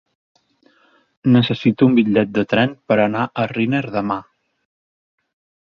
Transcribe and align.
Necessito 1.35 1.89
un 1.91 1.99
bitllet 1.99 2.33
de 2.39 2.47
tren 2.55 2.75
per 2.91 2.99
anar 3.05 3.27
a 3.27 3.47
Riner 3.55 3.85
demà. 3.99 4.21